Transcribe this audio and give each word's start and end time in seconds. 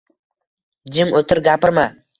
“Jim 0.97 1.15
o‘tir, 1.21 1.45
gapirma!” 1.51 1.89